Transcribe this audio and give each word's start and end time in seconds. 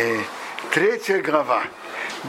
э, 0.00 0.20
третья 0.72 1.20
глава 1.20 1.62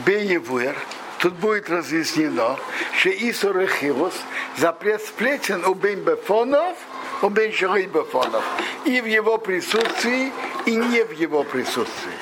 Беевуэр, 0.06 0.76
тут 1.18 1.34
будет 1.34 1.70
разъяснено, 1.70 2.58
что 2.98 3.10
Исур 3.10 3.66
Хилус 3.66 4.14
запрет 4.56 5.02
сплетен 5.02 5.64
у 5.64 5.74
Беймбефонов, 5.74 6.76
у 7.22 7.28
Беймбефонов, 7.28 8.44
и 8.84 9.00
в 9.00 9.06
его 9.06 9.38
присутствии, 9.38 10.32
и 10.66 10.74
не 10.74 11.04
в 11.04 11.12
его 11.12 11.44
присутствии. 11.44 12.12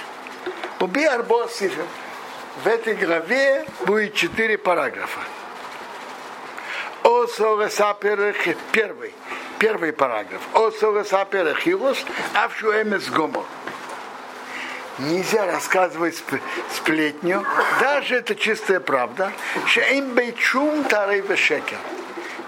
У 0.80 0.86
Биарбоси 0.86 1.70
в 2.62 2.66
этой 2.66 2.94
главе 2.94 3.66
будет 3.86 4.14
четыре 4.14 4.56
параграфа. 4.56 5.20
Первый, 8.72 9.12
первый 9.58 9.92
параграф. 9.92 10.40
О 10.54 10.70
Соресаперехилус, 10.70 12.04
Авшу 12.34 12.70
Эмес 12.72 13.08
Гомор 13.08 13.44
нельзя 14.99 15.45
рассказывать 15.45 16.21
сплетню, 16.73 17.45
даже 17.79 18.15
это 18.15 18.35
чистая 18.35 18.79
правда, 18.79 19.31
что 19.65 19.81
им 19.81 20.13
бейчум 20.13 20.83
тарей 20.85 21.23
шекер. 21.35 21.77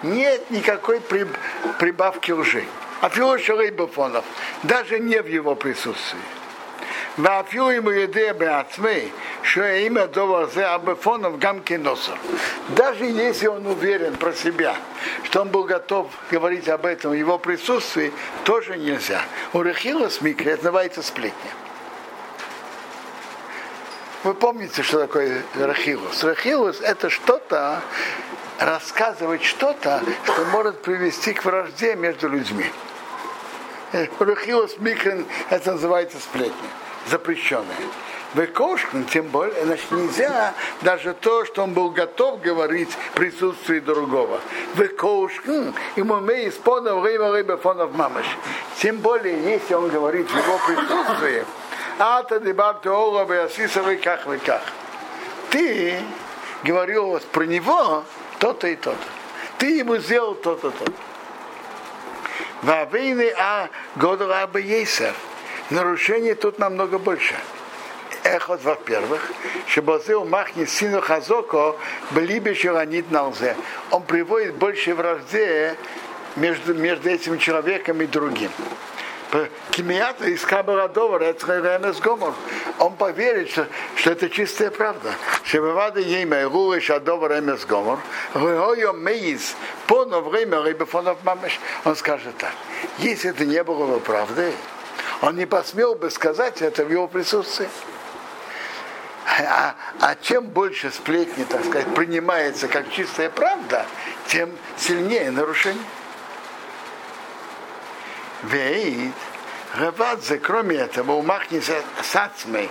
Нет 0.03 0.49
никакой 0.51 1.01
прибавки 1.79 2.31
лжи. 2.31 2.65
А 3.01 3.09
филошерейбофонов, 3.09 4.25
даже 4.63 4.99
не 4.99 5.21
в 5.21 5.27
его 5.27 5.55
присутствии. 5.55 6.21
ואפילו 7.19 7.71
אם 7.71 7.83
הוא 7.83 7.91
יודע 7.91 8.33
בעצמי 8.33 9.09
שאם 9.43 9.97
הדבר 9.97 10.41
הזה 10.41 10.73
абефонов 10.73 11.39
гамки 11.39 11.73
носа. 11.73 12.15
Даже 12.75 13.05
если 13.05 13.47
он 13.47 13.65
уверен 13.65 14.15
про 14.17 14.33
себя, 14.33 14.75
что 15.23 15.41
он 15.41 15.49
был 15.49 15.63
готов 15.63 16.07
говорить 16.29 16.67
об 16.69 16.85
этом 16.85 17.11
в 17.11 17.13
его 17.13 17.37
присутствии, 17.37 18.11
тоже 18.43 18.77
нельзя. 18.77 19.21
У 19.53 19.61
Рехилос 19.61 20.21
Микре 20.21 20.51
это 20.51 20.65
называется 20.65 21.01
сплетня. 21.01 21.51
Вы 24.24 24.34
помните, 24.34 24.82
что 24.82 25.00
такое 25.00 25.42
рахилус? 25.54 26.22
Рахилус 26.22 26.80
это 26.80 27.10
что-то, 27.10 27.82
рассказывать 28.60 29.42
что-то, 29.42 30.00
что 30.24 30.44
может 30.46 30.80
привести 30.82 31.32
к 31.32 31.44
вражде 31.44 31.96
между 31.96 32.28
людьми. 32.28 32.66
Э, 33.92 34.06
рахилус 34.20 34.78
микрон, 34.78 35.26
это 35.50 35.72
называется 35.72 36.18
сплетня, 36.20 36.68
запрещенная. 37.10 37.76
Векошкин, 38.34 39.04
тем 39.06 39.26
более, 39.26 39.64
значит, 39.64 39.90
нельзя 39.90 40.54
даже 40.80 41.14
то, 41.14 41.44
что 41.44 41.64
он 41.64 41.74
был 41.74 41.90
готов 41.90 42.40
говорить 42.40 42.88
в 42.90 43.14
присутствии 43.14 43.80
другого. 43.80 44.40
Векошкин, 44.74 45.74
ему 45.96 46.20
мы 46.20 46.48
исполнил 46.48 47.00
время 47.00 47.30
рыба 47.30 47.58
фонов 47.58 47.92
мамаш. 47.92 48.24
Тем 48.78 48.98
более, 48.98 49.52
если 49.52 49.74
он 49.74 49.88
говорит 49.88 50.30
в 50.30 50.36
его 50.36 50.58
присутствии, 50.66 51.44
Ата 51.98 52.40
дебарте 52.40 52.90
Ола 52.90 53.24
Беасисовый 53.24 53.98
как 53.98 54.26
вы 54.26 54.38
как. 54.38 54.62
Ты 55.50 55.98
говорил 56.64 57.20
про 57.32 57.44
него 57.44 58.04
то-то 58.38 58.68
и 58.68 58.76
то-то. 58.76 58.96
Ты 59.58 59.78
ему 59.78 59.96
сделал 59.98 60.34
то-то, 60.34 60.70
то-то. 60.70 60.92
Вавейны 62.62 63.32
а 63.38 63.68
Годова 63.96 64.42
Абиесер. 64.42 65.14
Нарушение 65.70 66.34
тут 66.34 66.58
намного 66.58 66.98
больше. 66.98 67.34
Эхот, 68.24 68.62
во-первых, 68.62 69.32
Шебозеу 69.66 70.24
Махни 70.24 70.64
Сину 70.64 71.00
Хазоко 71.00 71.76
Блибе 72.12 72.54
Шеланит 72.54 73.10
Налзе. 73.10 73.56
Он 73.90 74.02
приводит 74.02 74.54
больше 74.54 74.94
вражде 74.94 75.76
между, 76.36 76.74
между 76.74 77.10
этим 77.10 77.38
человеком 77.38 78.00
и 78.00 78.06
другим. 78.06 78.50
Кимията 79.70 80.26
из 80.26 80.44
Кабарадова, 80.44 81.16
Рецхайвенес 81.18 82.00
Гомор. 82.00 82.34
Он 82.78 82.94
поверит, 82.96 83.50
что, 83.50 83.66
что 83.96 84.10
это 84.10 84.28
чистая 84.28 84.70
правда. 84.70 85.14
Шебевада 85.44 86.00
имя 86.00 86.48
Руэ 86.48 86.80
Шадова 86.80 87.34
Ремес 87.34 87.64
Гомор, 87.64 87.98
Руэйо 88.34 88.92
Мейз, 88.92 89.54
Поно 89.86 90.20
время 90.20 90.62
Рибефонов 90.62 91.24
Мамеш. 91.24 91.58
Он 91.84 91.96
скажет 91.96 92.36
так. 92.36 92.52
Если 92.98 93.30
это 93.30 93.46
не 93.46 93.62
было 93.64 93.86
бы 93.86 94.00
правды, 94.00 94.52
он 95.22 95.36
не 95.36 95.46
посмел 95.46 95.94
бы 95.94 96.10
сказать 96.10 96.60
это 96.60 96.84
в 96.84 96.90
его 96.90 97.08
присутствии. 97.08 97.68
А, 99.24 99.74
а 100.00 100.14
чем 100.16 100.44
больше 100.44 100.90
сплетни, 100.90 101.44
так 101.44 101.64
сказать, 101.64 101.94
принимается 101.94 102.68
как 102.68 102.90
чистая 102.90 103.30
правда, 103.30 103.86
тем 104.26 104.50
сильнее 104.76 105.30
нарушение. 105.30 105.82
Веид, 108.42 109.14
Равадзе, 109.74 110.38
кроме 110.38 110.76
этого, 110.76 111.12
у 111.12 111.22
Махниса 111.22 111.82
Сацмей, 112.02 112.68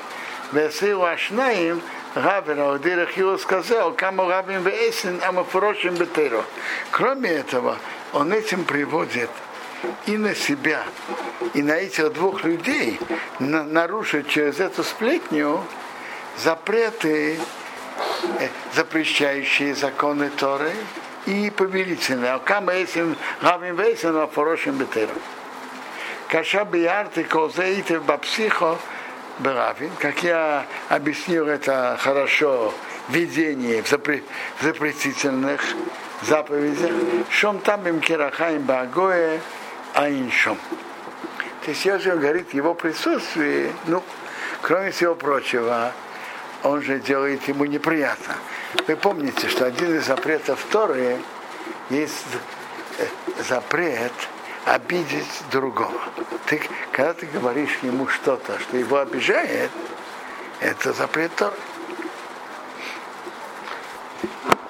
Весилу 0.51 1.03
Ашнаим, 1.03 1.81
Равен 2.13 2.59
Аудира 2.59 3.05
Хилу 3.05 3.37
сказал, 3.37 3.91
Весен, 3.93 5.21
а 5.23 5.31
мы 5.31 5.43
фурочим 5.45 5.95
Бетеро. 5.95 6.43
Кроме 6.91 7.29
этого, 7.29 7.77
он 8.11 8.33
этим 8.33 8.65
приводит 8.65 9.29
и 10.05 10.17
на 10.17 10.35
себя, 10.35 10.83
и 11.53 11.63
на 11.63 11.71
этих 11.71 12.11
двух 12.13 12.43
людей 12.43 12.99
на, 13.39 13.63
нарушить 13.63 14.27
через 14.27 14.59
эту 14.59 14.83
сплетню 14.83 15.63
запреты, 16.37 17.39
э, 18.39 18.47
запрещающие 18.75 19.73
законы 19.73 20.29
Торы 20.29 20.73
и 21.25 21.49
повелительные. 21.49 22.39
Кама 22.43 22.73
этим 22.73 23.15
Равин 23.41 23.75
Весен, 23.75 24.17
а 24.17 24.27
фурочим 24.27 24.75
Бетеро. 24.75 25.13
Каша 26.31 26.63
биарты 26.63 27.25
козеите 27.25 27.99
бапсихо 27.99 28.77
Бравин, 29.39 29.91
как 29.99 30.23
я 30.23 30.65
объяснил 30.87 31.49
это 31.49 31.97
хорошо, 31.99 32.73
видение 33.09 33.83
в, 33.83 33.91
запре- 33.91 34.23
в 34.57 34.63
запретительных 34.63 35.61
заповедях, 36.21 36.91
шом 37.29 37.59
там 37.59 37.85
им 37.85 37.99
кирахаем 37.99 38.61
багое, 38.61 39.41
а 39.93 40.09
иншом. 40.09 40.57
То 41.65 41.71
есть 41.71 41.85
он 41.85 42.21
говорит 42.21 42.53
его 42.53 42.75
присутствии, 42.75 43.69
ну, 43.87 44.01
кроме 44.61 44.91
всего 44.91 45.15
прочего, 45.15 45.91
он 46.63 46.81
же 46.81 46.99
делает 46.99 47.45
ему 47.49 47.65
неприятно. 47.65 48.35
Вы 48.87 48.95
помните, 48.95 49.49
что 49.49 49.65
один 49.65 49.97
из 49.97 50.05
запретов 50.05 50.65
Торы 50.71 51.17
есть 51.89 52.25
запрет– 53.49 54.13
обидеть 54.65 55.43
другого. 55.51 55.99
Ты, 56.45 56.61
когда 56.91 57.13
ты 57.13 57.25
говоришь 57.25 57.77
ему 57.81 58.07
что-то, 58.07 58.59
что 58.59 58.77
его 58.77 58.99
обижает, 58.99 59.71
это 60.59 60.93
запрет. 60.93 61.31